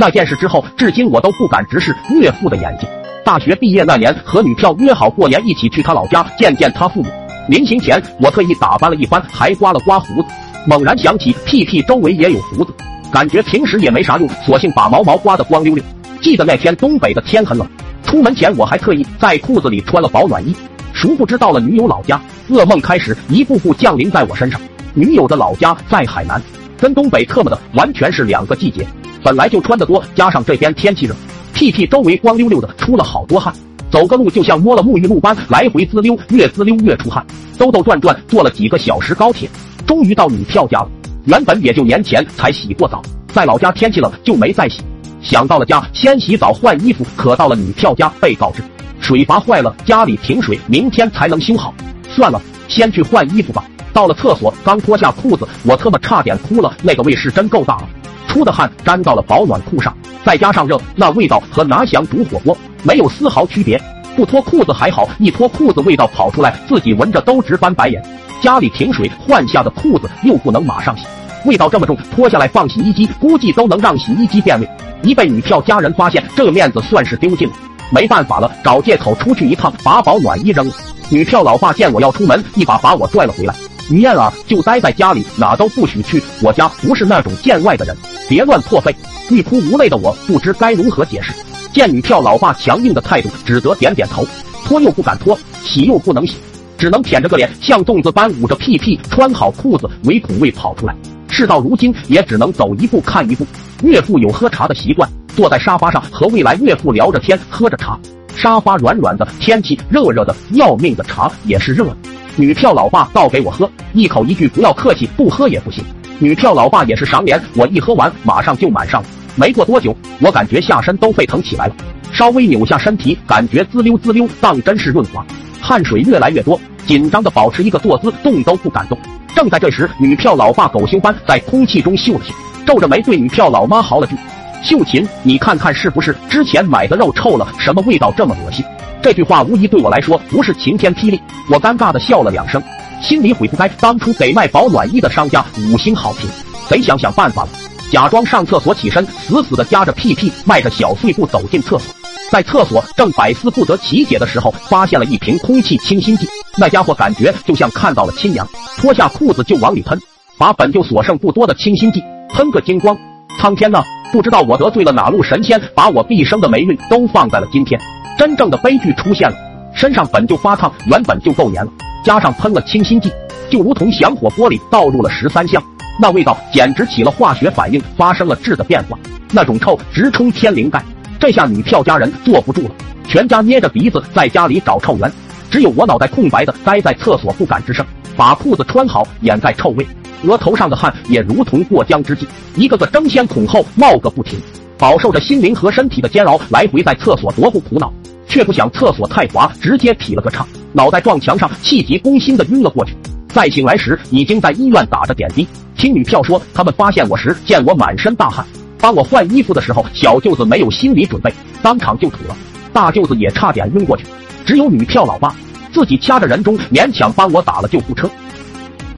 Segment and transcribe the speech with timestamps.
[0.00, 2.88] 那件事之后，至今我都不敢直视岳父的眼睛。
[3.22, 7.10] 大学毕业那年，和女票约好过年一起去他老家见见他父母。
[7.50, 10.28] 临行前，我特意打扮了一番，还刮了刮胡子。
[10.66, 12.72] 猛然想起屁屁周围也有胡子，
[13.12, 15.84] 感觉平时也没啥用，索性把毛毛刮得光溜溜。
[16.22, 17.68] 记得那天东北的天很冷，
[18.02, 20.56] 出门前我还特意在裤子里穿了保暖衣。
[20.94, 24.58] 殊不知到了女友老家，噩梦开始一步步降临在我身上。
[24.94, 26.42] 女友的老家在海南，
[26.80, 28.86] 跟东北特么的完全是两个季节。
[29.22, 31.14] 本来就穿得多，加上这边天气热，
[31.52, 33.52] 屁屁周围光溜溜的，出了好多汗。
[33.90, 37.24] 走个路就像摸了沐浴露般来回滋溜，越滋溜越出汗。
[37.58, 39.50] 兜兜转转坐了几个小时高铁，
[39.86, 40.88] 终于到女票家了。
[41.26, 44.80] 原本也就年前才洗过澡，在老家天气冷就没再洗。
[45.20, 48.62] 想到了家先洗澡换衣服，可到了女票家被告知
[49.00, 51.74] 水阀坏了，家里停水，明天才能修好。
[52.08, 53.64] 算了，先去换衣服吧。
[53.92, 56.74] 到了厕所，刚脱下裤子，我他妈差点哭了。
[56.82, 57.88] 那个味是真够大了。
[58.28, 63.80] 出的汗沾到了保暖裤上，再加上热，那味道和拿翔煮火锅没有丝毫区别。
[64.16, 68.02] 不脱裤子还好，一脱裤子味道跑出来，自己闻着都直翻白眼。
[68.40, 71.04] 家里停水，换下的裤子又不能马上洗，
[71.44, 74.68] 味道这么重，脱下来放洗衣机，估计都能让洗衣机变味。
[75.02, 77.54] 一被女票家人发现，这面子算是丢尽了。
[77.90, 80.74] 没办法了，找借口出去一趟，把保暖衣扔了。
[81.08, 83.54] 女票老爸见我要出门，一把把我拽了回来。
[83.90, 86.22] 于燕啊，就待在家里，哪都不许去。
[86.40, 87.96] 我家不是那种见外的人，
[88.28, 88.94] 别乱破费。
[89.30, 91.32] 欲哭无泪的我不知该如何解释。
[91.72, 94.24] 见女票老爸强硬的态度，只得点点头。
[94.64, 96.36] 脱又不敢脱，洗又不能洗，
[96.78, 100.94] 只能舔着个脸，像粽子般捂着屁屁，穿好裤子，唯恐未跑出来。
[101.28, 103.44] 事到如今，也只能走一步看一步。
[103.82, 107.98] 岳父有喝茶的习惯，坐在沙发上和未来岳父聊着天，喝着茶。
[108.36, 111.96] 沙发软软的，天气热热的要命的茶也是热的。
[112.36, 115.84] 女票老爸倒给我喝，一口一句不要客气，不喝也不行。
[116.18, 119.08] 女票老爸也是赏脸，我一喝完马上就满上了。
[119.36, 121.74] 没过多久，我感觉下身都沸腾起来了，
[122.12, 125.24] 稍微扭下身体，感觉滋溜滋溜，当真是润滑。
[125.60, 128.98] 汗水越来越多，紧张的保持一个坐姿，动都不敢动。
[129.34, 132.32] 正在这时，女票老爸狗熊般在空气中嗅了嗅，
[132.66, 134.16] 皱着眉对女票老妈嚎了句
[134.62, 137.46] ：“秀琴，你看看是不是之前买的肉臭了？
[137.58, 138.64] 什么味道这么恶心？”
[139.02, 141.18] 这句话无疑对我来说不是晴天霹雳，
[141.50, 142.62] 我尴尬的笑了两声，
[143.00, 146.28] 心里悔不该当初给卖保暖衣的商家五星好评，
[146.68, 147.48] 得想想办法了。
[147.90, 151.94] 假装上厕所起身，死死的夹着屁屁，迈着小碎步走进厕所，
[152.30, 156.28] 在厕所正百思不得其解的时候，发现了一瓶空气清新剂，
[156.58, 158.46] 那家伙感觉就像看到了亲娘，
[158.76, 159.98] 脱下裤子就往里喷，
[160.36, 162.02] 把本就所剩不多的清新剂
[162.34, 162.96] 喷个精光。
[163.40, 163.82] 苍天呐，
[164.12, 167.80] 不知道我得罪了哪路神仙，把我毕生的霉运都放在了今天。
[168.20, 169.36] 真正的悲剧出现了，
[169.74, 171.72] 身上本就发烫，原本就够黏了，
[172.04, 173.10] 加上喷了清新剂，
[173.48, 175.62] 就如同响火锅里倒入了十三香，
[175.98, 178.98] 那味道简直起了化学反应，发生了质的变化，
[179.32, 180.84] 那种臭直冲天灵盖。
[181.18, 182.70] 这下女票家人坐不住了，
[183.08, 185.10] 全家捏着鼻子在家里找臭源，
[185.50, 187.82] 只有我脑袋空白的待在厕所不敢吱声，
[188.18, 189.86] 把裤子穿好掩盖臭味，
[190.24, 194.38] 额头上的汗也如同过江之鲫，一个个争先恐后冒个不停，
[194.76, 197.90] 饱受着心灵和身体的煎熬，来回在厕所踱步苦恼。
[198.30, 202.94] 却不想厕所太滑，直接劈了个叉，脑袋撞墙上，气急攻心的晕了过去。
[203.26, 205.46] 再醒来时，已经在医院打着点滴。
[205.76, 208.46] 听女票说，他们发现我时，见我满身大汗，
[208.78, 212.36] 帮我换衣服的时候，小舅子没有心理准备，当场就吐了，
[212.72, 214.04] 大舅子也差点晕过去。
[214.46, 215.34] 只有女票老爸
[215.72, 218.08] 自己掐着人中，勉强帮我打了救护车。